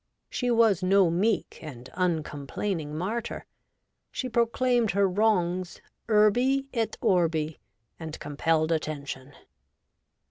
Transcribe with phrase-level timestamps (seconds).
[0.31, 3.45] She was no meek and uncomplaining martyr:
[4.11, 7.59] she proclaimed her wrongs urbi et orbi,
[7.99, 9.33] and compelled attention.